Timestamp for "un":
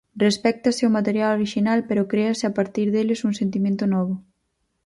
3.27-3.33